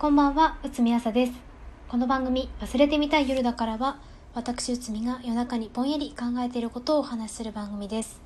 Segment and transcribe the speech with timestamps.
[0.00, 1.32] こんばんは、内海朝です。
[1.86, 4.00] この番組、忘れてみたい夜だからは、
[4.32, 8.18] 私内海が夜中にぼんやり考えていることをお話しする番組です。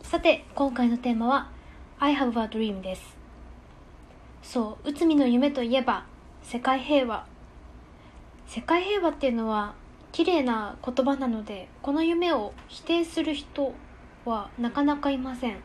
[0.00, 1.50] さて、今回のテーマは、
[1.98, 3.18] I have a dream です。
[4.42, 6.06] そう、内海の夢といえば、
[6.42, 7.26] 世界平和。
[8.46, 9.74] 世界平和っていうのは、
[10.10, 13.74] 綺麗な言葉なので、この夢を否定する人
[14.24, 15.58] はなかなかいません。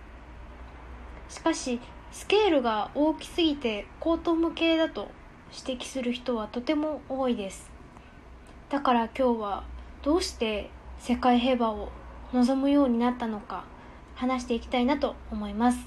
[1.30, 1.80] しかし、
[2.12, 5.08] スケールが大きすぎて高等無形だと
[5.52, 7.70] 指摘する人はとても多いです。
[8.70, 9.64] だから今日は
[10.04, 10.70] どうして
[11.00, 11.92] 世界平和を
[12.34, 13.64] 望むようになったのか
[14.16, 15.80] 話していきたいなと思います。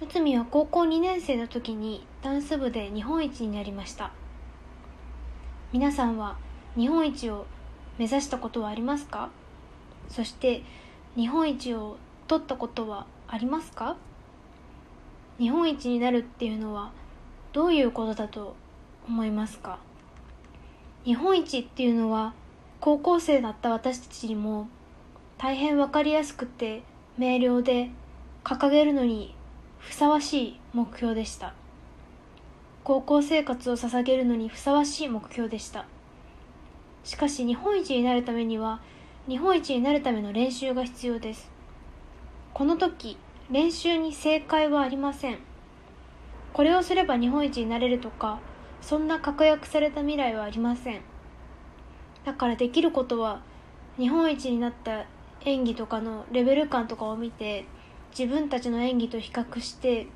[0.00, 4.12] 内海は高校2年生の時にダンス部で日本一になりました。
[5.72, 6.36] 皆さんは
[6.76, 7.46] 日本一を
[7.98, 9.30] 目指したことはありますか？
[10.08, 10.62] そして
[11.16, 11.96] 日本一を
[12.28, 13.96] 取ったことはありますか？
[15.38, 16.92] 日本一になるっていうのは
[17.52, 18.54] どういうことだと
[19.08, 19.78] 思いますか？
[21.04, 22.34] 日本一っていうのは
[22.80, 24.68] 高校生だった私たちにも
[25.38, 26.82] 大変わかりやすくて
[27.16, 27.90] 明瞭で
[28.44, 29.34] 掲げるのに
[29.78, 31.54] ふさわしい目標でした。
[32.84, 35.86] 高校生活を捧げるのにふさわしい目標でした。
[37.04, 38.80] しかし日本一になるためには
[39.28, 41.50] 日本一になるための練習が必要です。
[42.52, 43.16] この時
[43.50, 45.38] 練習に正解はありません。
[46.56, 48.40] これをすれば日本一になれるとか
[48.80, 51.02] そんな確約された未来はありません。
[52.24, 53.42] だからできることは
[53.98, 55.04] 日本一になった
[55.44, 57.66] 演技とかのレベル感とかを見て
[58.18, 60.06] 自分たちの演技と比較して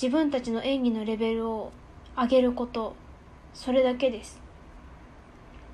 [0.00, 1.72] 自分たちの演技のレベルを
[2.16, 2.94] 上げること
[3.52, 4.40] それだけです。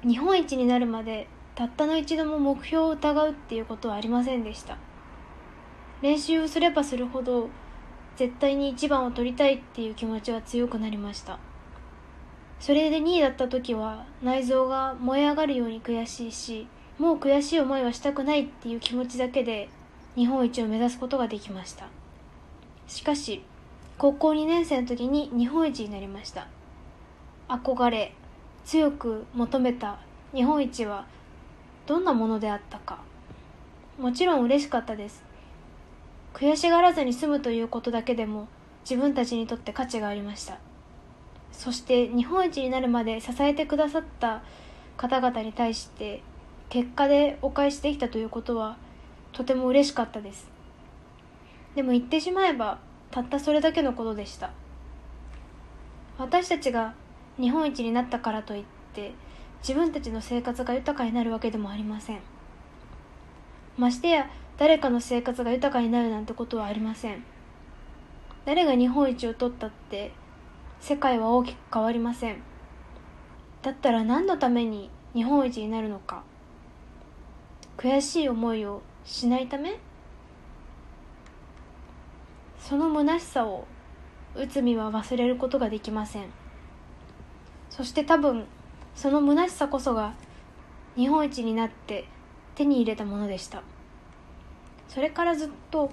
[0.08, 4.78] 日本一になるまでたったの一度も目標を疑うっていうことはありませんでした。
[6.00, 7.50] 練習をすればするほど
[8.16, 11.38] 絶対に一番を取りたいっていう気持ちは強くなりました。
[12.60, 16.66] それで2位だった時は内臓が燃え上がるように悔しいし
[16.98, 19.68] もう悔しい思いはしたくないっていう気持ちだけで
[20.14, 21.88] 日本一を目指すことができました。
[22.86, 23.42] しかし
[23.98, 26.46] 高校2年生の時に日本一になりました。
[27.48, 28.14] 憧れ
[28.64, 29.98] 強く求めた
[30.32, 31.06] 日本一は
[31.86, 33.00] どんなものであったか。
[33.98, 35.23] もちろん嬉しかったです。
[36.34, 38.48] 悔しがらずに済むということだけでも
[38.82, 40.58] 自分たちにとって価値がありました。
[41.52, 44.42] そして日本一になるまで支えてくださった
[44.96, 46.22] 方々に対して
[46.68, 48.76] 結果でお返しできたということは
[49.32, 50.50] とても嬉しかったです。
[51.76, 52.78] でも言ってしまえば
[53.12, 54.50] たったそれだけのことでした。
[56.18, 56.94] 私たちが
[57.40, 59.12] 日本一になったからといって
[59.60, 62.20] 自分たちの生活が豊かになるわけでもありません。
[63.76, 67.24] ましてや誰かの生活が豊かになるなんてことはありません。
[68.44, 70.12] 誰が日本一を取ったって
[70.80, 72.36] 世界は大きく変わりません。
[73.62, 76.22] だったら何のために日本一になるのか。
[77.76, 79.78] 悔しい思いをしないため？
[82.60, 83.66] その虚しさを
[84.36, 86.26] 内海は忘れることができません。
[87.70, 88.46] そして多分
[88.94, 90.14] その虚しさこそが
[90.96, 92.06] 日本一になって
[92.54, 93.62] 手に入れたものでした。
[94.88, 95.90] それからずっと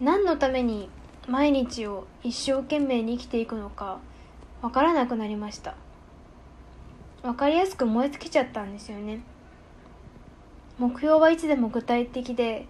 [0.00, 0.88] 何のために
[1.28, 3.98] 毎日を一生懸命に生きていくのか
[4.62, 5.74] 分からなくなりました。
[7.22, 9.20] 分かりやすく燃え尽きちゃったんですよね。
[10.78, 12.66] 目標はいつでも具体的で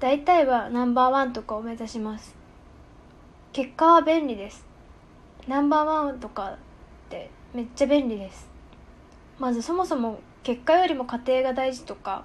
[0.00, 2.34] 大体はナンバーワンとかを目指します。
[3.52, 4.64] 結果は便利です。
[5.46, 6.56] ナンバーワンとかっ
[7.10, 8.48] てめっちゃ便利です。
[9.38, 12.24] まずそもそも結果よりも過程が大事とか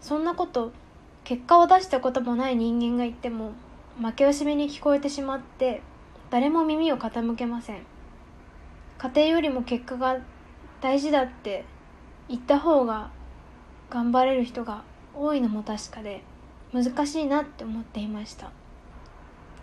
[0.00, 0.72] そんなこと
[1.24, 3.52] 結果を出したこともない人間が言っても
[4.00, 5.82] 負け惜しみに聞こえてしまって
[6.30, 7.82] 誰も耳を傾けません。
[8.98, 10.18] 家庭よりも結果が
[10.80, 11.64] 大事だって
[12.28, 13.10] 言った方が
[13.90, 14.82] 頑張れる人が
[15.14, 16.22] 多いのも確かで
[16.72, 18.50] 難しいなって思っていました。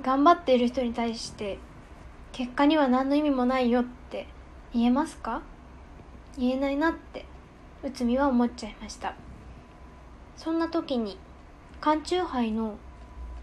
[0.01, 1.57] 頑張っている人に対して
[2.31, 4.27] 結果には何の意味もないよって
[4.73, 5.41] 言えますか？
[6.37, 7.25] 言えないなって
[7.83, 9.15] 内海は思っちゃいました。
[10.37, 11.17] そんな時に
[11.81, 12.75] 缶チューハイの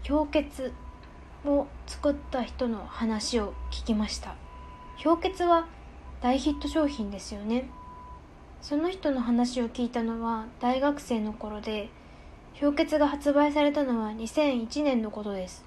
[0.07, 0.71] 氷結
[1.43, 4.35] を作った人の話を聞きました。
[5.03, 5.67] 氷結は
[6.21, 7.67] 大ヒット商品ですよね。
[8.61, 11.89] その人の話を聞いたのは大学生の頃で
[12.59, 15.65] 氷結が発売されたのは2001年のことです。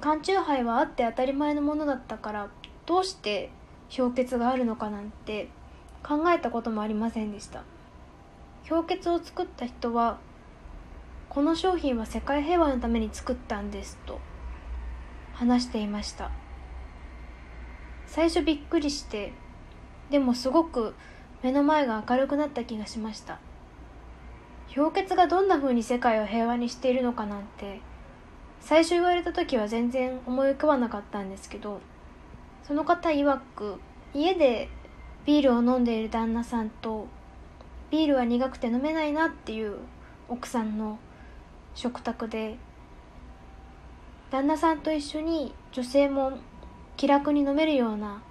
[0.00, 2.48] 缶チューハイはあって当たり前のものだったから
[2.86, 3.50] どうして
[3.94, 5.48] 氷結があるのかなんて
[6.04, 7.64] 考えたこともありませんでした。
[8.68, 10.18] 氷結を作った人は
[11.30, 14.18] この商品は世界平和のために作ったんですと
[15.32, 16.32] 話していました。
[18.08, 19.32] 最初びっくりして
[20.10, 20.92] でもすごく
[21.40, 23.38] 目の前が明るくなった気がしました。
[24.74, 27.80] 氷結がどんな風に世界を平和にしているのかなんて
[28.58, 31.80] 最初言われた時は全然思い浮かばなかったんですけど
[32.64, 33.80] その方曰く
[34.14, 34.68] 家で
[35.26, 37.06] ビールを飲んでいる旦那さんと
[37.92, 39.76] ビールは苦くて飲めないなっていう
[40.28, 40.98] 奥さんの
[41.74, 42.56] 食卓で
[44.30, 46.32] 旦那さんと一緒に女性も
[46.96, 48.22] 気楽に飲めるような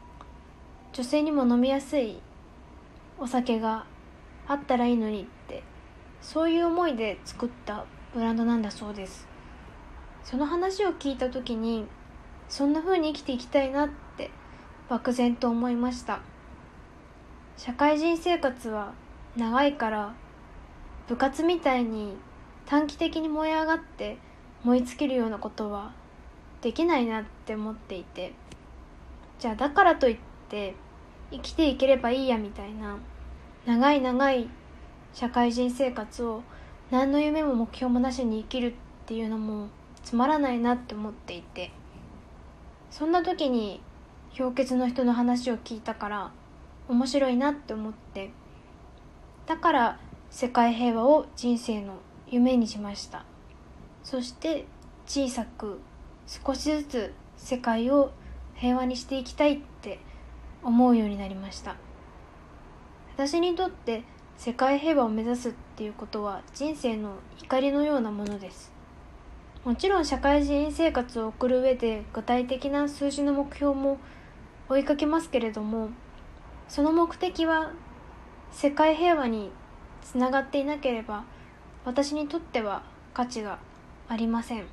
[0.93, 2.19] 女性にも飲みやすい
[3.17, 3.85] お酒が
[4.47, 5.63] あったらいいのにって
[6.21, 9.27] そういう思いで作ったブランドなんだそうです。
[10.23, 11.85] その話を聞いた時に
[12.47, 14.31] そんな風に生きていきたいなって
[14.89, 16.19] 漠然と思いました。
[17.57, 18.93] 社会人生活は
[19.35, 20.13] 長いから
[21.07, 22.15] 部活みたいに
[22.69, 24.19] 短期的に燃え上がって
[24.63, 25.91] 燃え尽きるようなことは
[26.61, 28.33] できないなって思っていて
[29.39, 30.17] じゃあだからといっ
[30.49, 30.75] て
[31.31, 32.99] 生きていければいいやみたいな
[33.65, 34.47] 長い長い
[35.15, 36.43] 社会人生活を
[36.91, 38.73] 何の夢も目標もなしに生きるっ
[39.07, 39.69] ていうのも
[40.03, 41.71] つまらないなって思っていて
[42.91, 43.81] そんな時に
[44.37, 46.31] 氷結の人の話を聞いたから
[46.87, 48.29] 面白いなって思って
[49.47, 49.99] だから
[50.29, 51.95] 世界平和を人生の
[52.31, 53.25] 夢にしました。
[54.03, 54.65] そして
[55.05, 55.79] 小さく
[56.27, 58.11] 少しずつ世界を
[58.55, 59.99] 平和にしていきたいって
[60.63, 61.75] 思うようになりました。
[63.15, 64.03] 私にとって
[64.37, 68.71] 世界平和を目指すっていうことは人生の怒りのようなものです。
[69.65, 73.97] もちろん社会人生活を送る上で具体的な数字の目標も
[74.69, 75.89] 追いかけますけれども
[76.69, 77.71] その目的は
[78.51, 79.51] 世界平和に
[80.01, 81.25] つながっていなければ
[81.85, 82.83] 私にとっては
[83.13, 83.59] 価値が
[84.07, 84.65] ありません。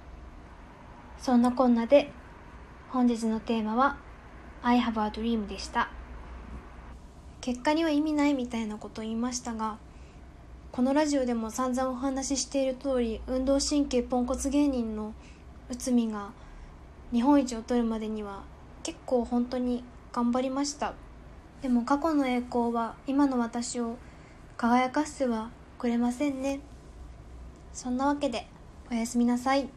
[1.18, 2.10] そんなこんなで
[2.90, 3.96] 本日のテーマは
[4.62, 5.88] I have a dream でした。
[7.40, 9.78] 結果には意味ないみたいなことを言いましたが
[10.72, 15.14] このラジオでも散々お話ししている通り運動神経ポンコツ芸人の
[15.70, 16.32] 内海が
[17.12, 18.42] 日本一を取るまでには
[18.82, 20.94] 結構本当に頑張りました。
[21.62, 23.96] でも過去の栄光は今の私を
[24.56, 26.60] 輝かせてはくれませんね。
[27.76, 28.46] そんなわけで
[28.90, 29.68] おやすみなさい。